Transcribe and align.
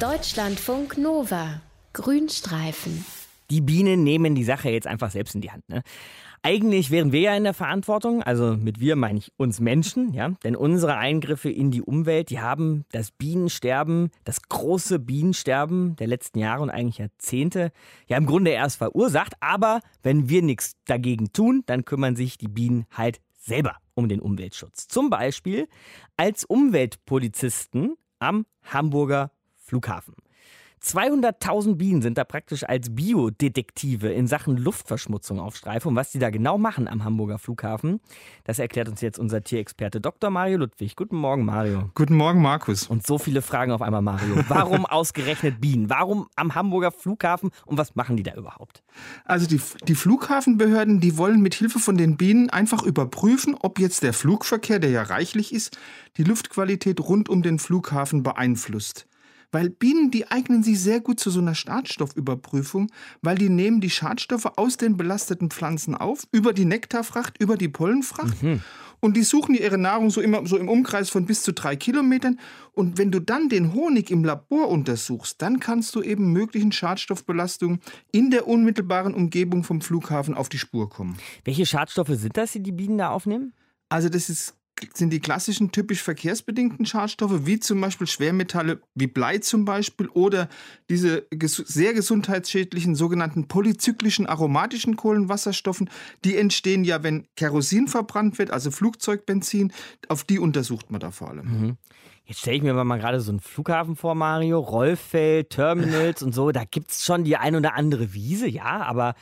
Deutschlandfunk 0.00 0.96
Nova. 0.96 1.60
Grünstreifen. 1.92 3.04
Die 3.50 3.60
Bienen 3.60 4.02
nehmen 4.02 4.34
die 4.34 4.44
Sache 4.44 4.70
jetzt 4.70 4.86
einfach 4.86 5.10
selbst 5.10 5.34
in 5.34 5.42
die 5.42 5.50
Hand. 5.50 5.68
Ne? 5.68 5.82
Eigentlich 6.40 6.90
wären 6.90 7.12
wir 7.12 7.20
ja 7.20 7.36
in 7.36 7.44
der 7.44 7.52
Verantwortung, 7.52 8.22
also 8.22 8.56
mit 8.56 8.80
wir 8.80 8.96
meine 8.96 9.18
ich 9.18 9.30
uns 9.36 9.60
Menschen, 9.60 10.14
ja, 10.14 10.30
denn 10.42 10.56
unsere 10.56 10.96
Eingriffe 10.96 11.50
in 11.50 11.70
die 11.70 11.82
Umwelt, 11.82 12.30
die 12.30 12.40
haben 12.40 12.86
das 12.92 13.10
Bienensterben, 13.10 14.08
das 14.24 14.40
große 14.40 15.00
Bienensterben 15.00 15.96
der 15.96 16.06
letzten 16.06 16.38
Jahre 16.38 16.62
und 16.62 16.70
eigentlich 16.70 16.96
Jahrzehnte 16.96 17.70
ja 18.06 18.16
im 18.16 18.24
Grunde 18.24 18.52
erst 18.52 18.78
verursacht, 18.78 19.34
aber 19.40 19.80
wenn 20.02 20.30
wir 20.30 20.40
nichts 20.40 20.76
dagegen 20.86 21.34
tun, 21.34 21.62
dann 21.66 21.84
kümmern 21.84 22.16
sich 22.16 22.38
die 22.38 22.48
Bienen 22.48 22.86
halt 22.90 23.20
selber 23.38 23.76
um 23.92 24.08
den 24.08 24.20
Umweltschutz. 24.20 24.88
Zum 24.88 25.10
Beispiel 25.10 25.68
als 26.16 26.46
Umweltpolizisten 26.46 27.96
am 28.18 28.46
Hamburger 28.62 29.30
Flughafen. 29.70 30.14
200.000 30.82 31.74
Bienen 31.74 32.00
sind 32.00 32.16
da 32.16 32.24
praktisch 32.24 32.64
als 32.64 32.94
Biodetektive 32.94 34.08
in 34.08 34.26
Sachen 34.26 34.56
Luftverschmutzung 34.56 35.38
auf 35.38 35.54
Streife. 35.54 35.88
Und 35.88 35.94
was 35.94 36.10
die 36.10 36.18
da 36.18 36.30
genau 36.30 36.56
machen 36.56 36.88
am 36.88 37.04
Hamburger 37.04 37.38
Flughafen, 37.38 38.00
das 38.44 38.58
erklärt 38.58 38.88
uns 38.88 39.02
jetzt 39.02 39.18
unser 39.18 39.44
Tierexperte 39.44 40.00
Dr. 40.00 40.30
Mario 40.30 40.56
Ludwig. 40.56 40.96
Guten 40.96 41.16
Morgen, 41.16 41.44
Mario. 41.44 41.90
Guten 41.94 42.16
Morgen, 42.16 42.40
Markus. 42.40 42.86
Und 42.86 43.06
so 43.06 43.18
viele 43.18 43.42
Fragen 43.42 43.72
auf 43.72 43.82
einmal, 43.82 44.00
Mario. 44.00 44.36
Warum 44.48 44.86
ausgerechnet 44.86 45.60
Bienen? 45.60 45.90
Warum 45.90 46.28
am 46.34 46.54
Hamburger 46.54 46.92
Flughafen 46.92 47.50
und 47.66 47.76
was 47.76 47.94
machen 47.94 48.16
die 48.16 48.22
da 48.22 48.34
überhaupt? 48.34 48.82
Also 49.26 49.46
die, 49.46 49.60
die 49.86 49.94
Flughafenbehörden, 49.94 51.00
die 51.00 51.18
wollen 51.18 51.42
mit 51.42 51.54
Hilfe 51.54 51.78
von 51.78 51.98
den 51.98 52.16
Bienen 52.16 52.48
einfach 52.48 52.82
überprüfen, 52.82 53.54
ob 53.54 53.78
jetzt 53.78 54.02
der 54.02 54.14
Flugverkehr, 54.14 54.78
der 54.78 54.90
ja 54.90 55.02
reichlich 55.02 55.52
ist, 55.52 55.78
die 56.16 56.24
Luftqualität 56.24 57.00
rund 57.00 57.28
um 57.28 57.42
den 57.42 57.58
Flughafen 57.58 58.22
beeinflusst. 58.22 59.06
Weil 59.52 59.70
Bienen, 59.70 60.10
die 60.10 60.30
eignen 60.30 60.62
sich 60.62 60.80
sehr 60.80 61.00
gut 61.00 61.18
zu 61.20 61.30
so 61.30 61.40
einer 61.40 61.54
Schadstoffüberprüfung, 61.54 62.90
weil 63.22 63.36
die 63.36 63.48
nehmen 63.48 63.80
die 63.80 63.90
Schadstoffe 63.90 64.46
aus 64.56 64.76
den 64.76 64.96
belasteten 64.96 65.50
Pflanzen 65.50 65.94
auf, 65.94 66.26
über 66.32 66.52
die 66.52 66.64
Nektarfracht, 66.64 67.40
über 67.40 67.56
die 67.56 67.68
Pollenfracht. 67.68 68.42
Mhm. 68.42 68.60
Und 69.00 69.16
die 69.16 69.22
suchen 69.22 69.54
ihre 69.54 69.78
Nahrung 69.78 70.10
so 70.10 70.20
immer 70.20 70.46
so 70.46 70.58
im 70.58 70.68
Umkreis 70.68 71.08
von 71.08 71.24
bis 71.24 71.42
zu 71.42 71.52
drei 71.52 71.74
Kilometern. 71.74 72.38
Und 72.72 72.98
wenn 72.98 73.10
du 73.10 73.20
dann 73.20 73.48
den 73.48 73.72
Honig 73.72 74.10
im 74.10 74.24
Labor 74.24 74.68
untersuchst, 74.68 75.40
dann 75.40 75.58
kannst 75.58 75.94
du 75.94 76.02
eben 76.02 76.32
möglichen 76.32 76.70
Schadstoffbelastungen 76.70 77.80
in 78.12 78.30
der 78.30 78.46
unmittelbaren 78.46 79.14
Umgebung 79.14 79.64
vom 79.64 79.80
Flughafen 79.80 80.34
auf 80.34 80.50
die 80.50 80.58
Spur 80.58 80.90
kommen. 80.90 81.16
Welche 81.44 81.64
Schadstoffe 81.64 82.10
sind 82.10 82.36
das, 82.36 82.52
die 82.52 82.62
die 82.62 82.72
Bienen 82.72 82.98
da 82.98 83.10
aufnehmen? 83.10 83.54
Also 83.88 84.08
das 84.08 84.28
ist 84.28 84.54
sind 84.94 85.10
die 85.10 85.20
klassischen 85.20 85.72
typisch 85.72 86.02
verkehrsbedingten 86.02 86.86
Schadstoffe, 86.86 87.46
wie 87.46 87.60
zum 87.60 87.80
Beispiel 87.80 88.06
Schwermetalle, 88.06 88.80
wie 88.94 89.06
Blei 89.06 89.38
zum 89.38 89.64
Beispiel, 89.64 90.08
oder 90.08 90.48
diese 90.88 91.26
sehr 91.28 91.94
gesundheitsschädlichen 91.94 92.94
sogenannten 92.94 93.48
polyzyklischen 93.48 94.26
aromatischen 94.26 94.96
Kohlenwasserstoffen, 94.96 95.90
die 96.24 96.36
entstehen 96.36 96.84
ja, 96.84 97.02
wenn 97.02 97.26
Kerosin 97.36 97.88
verbrannt 97.88 98.38
wird, 98.38 98.50
also 98.50 98.70
Flugzeugbenzin, 98.70 99.72
auf 100.08 100.24
die 100.24 100.38
untersucht 100.38 100.90
man 100.90 101.00
da 101.00 101.10
vor 101.10 101.30
allem. 101.30 101.46
Mhm. 101.46 101.76
Jetzt 102.24 102.40
stelle 102.40 102.56
ich 102.56 102.62
mir 102.62 102.72
mal 102.72 102.98
gerade 102.98 103.20
so 103.20 103.32
einen 103.32 103.40
Flughafen 103.40 103.96
vor, 103.96 104.14
Mario, 104.14 104.60
Rollfeld, 104.60 105.50
Terminals 105.50 106.22
und 106.22 106.32
so, 106.32 106.52
da 106.52 106.64
gibt 106.64 106.92
es 106.92 107.04
schon 107.04 107.24
die 107.24 107.36
ein 107.36 107.56
oder 107.56 107.74
andere 107.74 108.14
Wiese, 108.14 108.48
ja, 108.48 108.82
aber 108.82 109.14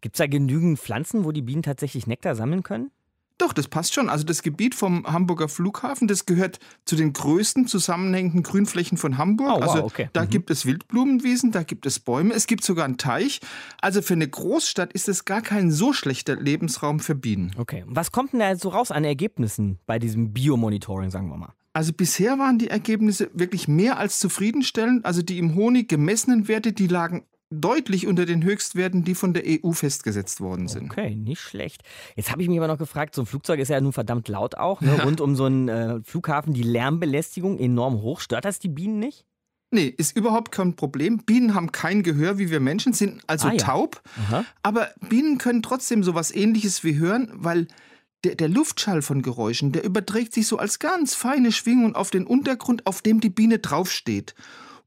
gibt 0.00 0.16
es 0.16 0.18
da 0.18 0.26
genügend 0.26 0.78
Pflanzen, 0.78 1.24
wo 1.24 1.32
die 1.32 1.42
Bienen 1.42 1.62
tatsächlich 1.62 2.06
Nektar 2.06 2.34
sammeln 2.34 2.62
können? 2.62 2.90
Doch, 3.38 3.52
das 3.52 3.68
passt 3.68 3.92
schon. 3.92 4.08
Also 4.08 4.24
das 4.24 4.42
Gebiet 4.42 4.74
vom 4.74 5.06
Hamburger 5.06 5.48
Flughafen, 5.48 6.08
das 6.08 6.24
gehört 6.24 6.58
zu 6.86 6.96
den 6.96 7.12
größten 7.12 7.66
zusammenhängenden 7.66 8.42
Grünflächen 8.42 8.96
von 8.96 9.18
Hamburg. 9.18 9.48
Oh, 9.48 9.60
wow, 9.60 9.62
also 9.62 9.84
okay. 9.84 10.08
da 10.14 10.24
mhm. 10.24 10.30
gibt 10.30 10.50
es 10.50 10.64
Wildblumenwiesen, 10.64 11.52
da 11.52 11.62
gibt 11.62 11.84
es 11.84 11.98
Bäume, 11.98 12.32
es 12.32 12.46
gibt 12.46 12.64
sogar 12.64 12.86
einen 12.86 12.96
Teich. 12.96 13.40
Also 13.80 14.00
für 14.00 14.14
eine 14.14 14.26
Großstadt 14.26 14.92
ist 14.94 15.08
es 15.08 15.26
gar 15.26 15.42
kein 15.42 15.70
so 15.70 15.92
schlechter 15.92 16.36
Lebensraum 16.36 16.98
für 16.98 17.14
Bienen. 17.14 17.54
Okay. 17.58 17.84
Was 17.86 18.10
kommt 18.10 18.32
denn 18.32 18.40
da 18.40 18.56
so 18.56 18.70
raus 18.70 18.90
an 18.90 19.04
Ergebnissen 19.04 19.78
bei 19.86 19.98
diesem 19.98 20.32
Biomonitoring, 20.32 21.10
sagen 21.10 21.28
wir 21.28 21.36
mal? 21.36 21.52
Also 21.74 21.92
bisher 21.92 22.38
waren 22.38 22.58
die 22.58 22.68
Ergebnisse 22.68 23.28
wirklich 23.34 23.68
mehr 23.68 23.98
als 23.98 24.18
zufriedenstellend. 24.18 25.04
Also 25.04 25.20
die 25.20 25.38
im 25.38 25.54
Honig 25.56 25.90
gemessenen 25.90 26.48
Werte, 26.48 26.72
die 26.72 26.86
lagen 26.86 27.24
deutlich 27.50 28.06
unter 28.06 28.26
den 28.26 28.42
Höchstwerten, 28.42 29.04
die 29.04 29.14
von 29.14 29.32
der 29.32 29.44
EU 29.46 29.72
festgesetzt 29.72 30.40
worden 30.40 30.68
sind. 30.68 30.90
Okay, 30.90 31.14
nicht 31.14 31.40
schlecht. 31.40 31.82
Jetzt 32.16 32.32
habe 32.32 32.42
ich 32.42 32.48
mich 32.48 32.58
aber 32.58 32.68
noch 32.68 32.78
gefragt, 32.78 33.14
so 33.14 33.22
ein 33.22 33.26
Flugzeug 33.26 33.60
ist 33.60 33.68
ja 33.68 33.80
nun 33.80 33.92
verdammt 33.92 34.28
laut 34.28 34.56
auch. 34.56 34.80
Ne? 34.80 35.00
Rund 35.02 35.20
um 35.20 35.36
so 35.36 35.44
einen 35.44 35.68
äh, 35.68 36.00
Flughafen 36.02 36.54
die 36.54 36.62
Lärmbelästigung 36.62 37.58
enorm 37.58 38.00
hoch. 38.02 38.20
Stört 38.20 38.44
das 38.44 38.58
die 38.58 38.68
Bienen 38.68 38.98
nicht? 38.98 39.24
Nee, 39.70 39.92
ist 39.96 40.16
überhaupt 40.16 40.52
kein 40.52 40.74
Problem. 40.74 41.18
Bienen 41.18 41.54
haben 41.54 41.72
kein 41.72 42.02
Gehör 42.02 42.38
wie 42.38 42.50
wir 42.50 42.60
Menschen, 42.60 42.92
sind 42.92 43.22
also 43.26 43.48
ah, 43.48 43.52
ja. 43.52 43.58
taub. 43.58 44.00
Aha. 44.28 44.44
Aber 44.62 44.90
Bienen 45.08 45.38
können 45.38 45.62
trotzdem 45.62 46.04
sowas 46.04 46.34
ähnliches 46.34 46.84
wie 46.84 46.96
hören, 46.96 47.30
weil 47.32 47.66
der, 48.24 48.36
der, 48.36 48.48
Luftschall 48.48 49.02
von 49.02 49.22
Geräuschen, 49.22 49.72
der 49.72 49.84
überträgt 49.84 50.32
sich 50.32 50.46
so 50.46 50.58
als 50.58 50.78
ganz 50.78 51.14
feine 51.14 51.52
Schwingung 51.52 51.94
auf 51.94 52.10
den 52.10 52.26
Untergrund, 52.26 52.86
auf 52.86 53.02
dem 53.02 53.20
die 53.20 53.28
Biene 53.28 53.58
draufsteht. 53.58 54.34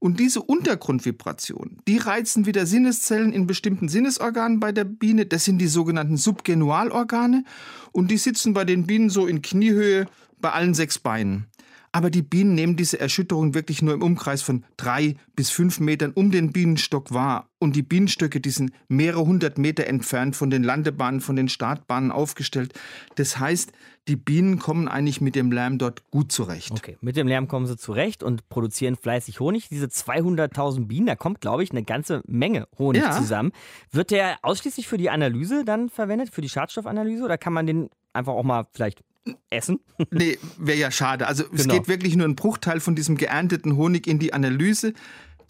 Und 0.00 0.18
diese 0.18 0.40
Untergrundvibration, 0.40 1.76
die 1.86 1.98
reizen 1.98 2.46
wieder 2.46 2.64
Sinneszellen 2.64 3.34
in 3.34 3.46
bestimmten 3.46 3.90
Sinnesorganen 3.90 4.58
bei 4.58 4.72
der 4.72 4.84
Biene. 4.84 5.26
Das 5.26 5.44
sind 5.44 5.58
die 5.58 5.66
sogenannten 5.66 6.16
Subgenualorgane. 6.16 7.44
Und 7.92 8.10
die 8.10 8.16
sitzen 8.16 8.54
bei 8.54 8.64
den 8.64 8.86
Bienen 8.86 9.10
so 9.10 9.26
in 9.26 9.42
Kniehöhe 9.42 10.06
bei 10.40 10.52
allen 10.52 10.72
sechs 10.72 10.98
Beinen. 10.98 11.46
Aber 11.92 12.10
die 12.10 12.22
Bienen 12.22 12.54
nehmen 12.54 12.76
diese 12.76 13.00
Erschütterung 13.00 13.54
wirklich 13.54 13.82
nur 13.82 13.94
im 13.94 14.02
Umkreis 14.02 14.42
von 14.42 14.64
drei 14.76 15.16
bis 15.34 15.50
fünf 15.50 15.80
Metern 15.80 16.12
um 16.12 16.30
den 16.30 16.52
Bienenstock 16.52 17.12
wahr. 17.12 17.48
Und 17.58 17.74
die 17.74 17.82
Bienenstöcke, 17.82 18.40
die 18.40 18.50
sind 18.50 18.72
mehrere 18.88 19.26
hundert 19.26 19.58
Meter 19.58 19.86
entfernt 19.86 20.36
von 20.36 20.50
den 20.50 20.62
Landebahnen, 20.62 21.20
von 21.20 21.36
den 21.36 21.48
Startbahnen 21.48 22.12
aufgestellt. 22.12 22.74
Das 23.16 23.38
heißt, 23.38 23.72
die 24.08 24.16
Bienen 24.16 24.58
kommen 24.58 24.88
eigentlich 24.88 25.20
mit 25.20 25.34
dem 25.34 25.52
Lärm 25.52 25.78
dort 25.78 26.10
gut 26.10 26.32
zurecht. 26.32 26.70
Okay, 26.72 26.96
mit 27.00 27.16
dem 27.16 27.26
Lärm 27.26 27.48
kommen 27.48 27.66
sie 27.66 27.76
zurecht 27.76 28.22
und 28.22 28.48
produzieren 28.48 28.96
fleißig 28.96 29.40
Honig. 29.40 29.68
Diese 29.68 29.86
200.000 29.86 30.86
Bienen, 30.86 31.06
da 31.06 31.16
kommt, 31.16 31.40
glaube 31.40 31.62
ich, 31.62 31.70
eine 31.70 31.82
ganze 31.82 32.22
Menge 32.26 32.66
Honig 32.78 33.02
ja. 33.02 33.10
zusammen. 33.10 33.52
Wird 33.90 34.10
der 34.10 34.38
ausschließlich 34.42 34.88
für 34.88 34.96
die 34.96 35.10
Analyse 35.10 35.64
dann 35.64 35.90
verwendet, 35.90 36.30
für 36.30 36.40
die 36.40 36.48
Schadstoffanalyse? 36.48 37.24
Oder 37.24 37.36
kann 37.36 37.52
man 37.52 37.66
den 37.66 37.90
einfach 38.12 38.32
auch 38.32 38.44
mal 38.44 38.66
vielleicht 38.72 39.02
essen? 39.50 39.80
Nee, 40.10 40.38
wäre 40.56 40.78
ja 40.78 40.90
schade. 40.90 41.26
Also 41.26 41.44
genau. 41.44 41.56
es 41.56 41.68
geht 41.68 41.88
wirklich 41.88 42.16
nur 42.16 42.26
ein 42.26 42.34
Bruchteil 42.34 42.80
von 42.80 42.96
diesem 42.96 43.16
geernteten 43.16 43.76
Honig 43.76 44.06
in 44.06 44.18
die 44.18 44.32
Analyse. 44.32 44.94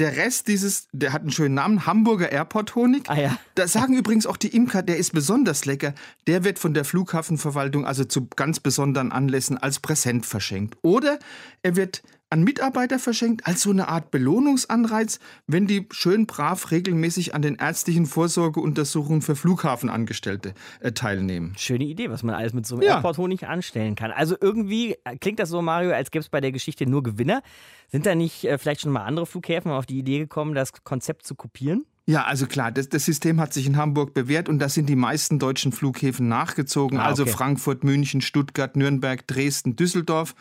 Der 0.01 0.17
Rest 0.17 0.49
dieses, 0.49 0.89
der 0.93 1.13
hat 1.13 1.23
einen 1.23 1.31
schönen 1.31 1.55
Namen, 1.55 1.87
Hamburger 1.87 2.33
Airport 2.33 2.75
Honig. 2.75 3.03
Ah 3.09 3.21
ja. 3.21 3.39
Da 3.55 3.69
sagen 3.69 3.95
übrigens 3.95 4.27
auch 4.27 4.39
die 4.39 4.49
Imker, 4.49 4.83
der 4.83 4.97
ist 4.97 5.13
besonders 5.13 5.67
lecker. 5.67 5.95
Der 6.27 6.43
wird 6.43 6.59
von 6.59 6.75
der 6.75 6.85
Flughafenverwaltung 6.85 7.85
also 7.85 8.05
zu 8.05 8.27
ganz 8.35 8.61
besonderen 8.61 9.13
Anlässen 9.13 9.59
als 9.59 9.79
Präsent 9.79 10.25
verschenkt. 10.27 10.79
Oder 10.83 11.19
er 11.63 11.77
wird 11.77 12.03
an 12.31 12.45
Mitarbeiter 12.45 13.01
verschenkt, 13.01 13.47
als 13.47 13.61
so 13.63 13.71
eine 13.71 13.89
Art 13.89 14.13
Belohnungsanreiz, 14.13 15.19
wenn 15.49 15.67
die 15.67 15.87
schön 15.91 16.27
brav 16.27 16.71
regelmäßig 16.71 17.35
an 17.35 17.43
den 17.43 17.57
ärztlichen 17.57 18.07
Vorsorgeuntersuchungen 18.07 19.21
für 19.21 19.35
Flughafenangestellte 19.35 20.55
äh, 20.79 20.93
teilnehmen. 20.93 21.55
Schöne 21.59 21.85
Idee, 21.85 22.09
was 22.09 22.23
man 22.23 22.37
alles 22.37 22.53
mit 22.53 22.67
so 22.67 22.77
einem 22.77 22.85
ja. 22.85 22.95
Airport-Honig 22.95 23.49
anstellen 23.49 23.97
kann. 23.97 24.13
Also 24.13 24.37
irgendwie 24.41 24.97
klingt 25.21 25.41
das 25.41 25.49
so, 25.49 25.61
Mario, 25.61 25.91
als 25.91 26.13
gäbe 26.13 26.21
es 26.21 26.29
bei 26.29 26.41
der 26.41 26.53
Geschichte 26.53 26.87
nur 26.87 27.03
Gewinner. 27.03 27.43
Sind 27.89 28.07
da 28.07 28.15
nicht 28.15 28.45
äh, 28.45 28.57
vielleicht 28.59 28.83
schon 28.83 28.93
mal 28.93 29.05
andere 29.05 29.27
Flughäfen 29.27 29.73
auf 29.73 29.87
die 29.87 29.99
Idee 29.99 30.21
gekommen, 30.21 30.55
das 30.55 30.73
Konzept 30.85 31.27
zu 31.27 31.35
kopieren? 31.35 31.85
Ja, 32.07 32.25
also 32.25 32.47
klar, 32.47 32.73
das, 32.73 32.89
das, 32.89 33.05
System 33.05 33.41
hat 33.41 33.53
sich 33.53 33.67
in 33.67 33.77
Hamburg 33.77 34.15
bewährt 34.15 34.49
und 34.49 34.59
da 34.59 34.69
sind 34.69 34.89
die 34.89 34.97
meisten 34.97 35.39
deutschen 35.39 35.71
Flughäfen 35.71 36.27
nachgezogen. 36.27 36.99
Ah, 36.99 37.05
also 37.05 37.23
okay. 37.23 37.31
Also 37.31 37.39
Frankfurt, 37.39 37.85
München, 37.85 38.21
Stuttgart, 38.21 38.75
Nürnberg, 38.75 39.25
Dresden, 39.29 39.77
Düsseldorf. 39.77 40.35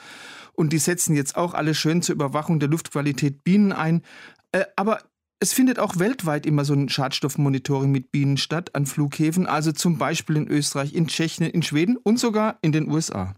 Und 0.60 0.74
die 0.74 0.78
setzen 0.78 1.16
jetzt 1.16 1.38
auch 1.38 1.54
alle 1.54 1.74
schön 1.74 2.02
zur 2.02 2.16
Überwachung 2.16 2.60
der 2.60 2.68
Luftqualität 2.68 3.46
Bienen 3.46 3.72
ein. 3.72 4.02
Äh, 4.52 4.66
aber 4.76 5.00
es 5.40 5.54
findet 5.54 5.80
auch 5.80 6.00
weltweit 6.00 6.46
immer 6.46 6.66
so 6.66 6.74
ein 6.74 6.90
Schadstoffmonitoring 6.90 7.90
mit 7.90 8.12
Bienen 8.12 8.36
statt 8.36 8.76
an 8.76 8.86
Flughäfen, 8.86 9.48
also 9.48 9.72
zum 9.72 9.98
Beispiel 9.98 10.36
in 10.36 10.50
Österreich, 10.50 10.94
in 10.94 11.08
Tschechien, 11.08 11.50
in 11.50 11.64
Schweden 11.64 11.96
und 11.96 12.20
sogar 12.20 12.58
in 12.62 12.74
den 12.74 12.92
USA. 12.92 13.36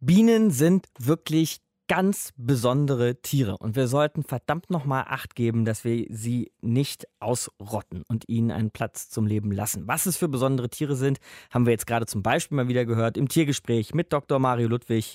Bienen 0.00 0.50
sind 0.50 0.84
wirklich 0.98 1.62
ganz 1.88 2.34
besondere 2.36 3.22
Tiere 3.22 3.56
und 3.56 3.74
wir 3.74 3.88
sollten 3.88 4.22
verdammt 4.22 4.68
nochmal 4.68 5.06
Acht 5.08 5.34
geben, 5.34 5.64
dass 5.64 5.82
wir 5.84 6.04
sie 6.10 6.52
nicht 6.60 7.08
ausrotten 7.20 8.02
und 8.06 8.28
ihnen 8.28 8.50
einen 8.50 8.70
Platz 8.70 9.08
zum 9.08 9.26
Leben 9.26 9.50
lassen. 9.50 9.88
Was 9.88 10.04
es 10.04 10.18
für 10.18 10.28
besondere 10.28 10.68
Tiere 10.68 10.94
sind, 10.94 11.20
haben 11.50 11.64
wir 11.64 11.72
jetzt 11.72 11.86
gerade 11.86 12.04
zum 12.04 12.22
Beispiel 12.22 12.56
mal 12.56 12.68
wieder 12.68 12.84
gehört 12.84 13.16
im 13.16 13.28
Tiergespräch 13.28 13.94
mit 13.94 14.12
Dr. 14.12 14.38
Mario 14.38 14.68
Ludwig. 14.68 15.14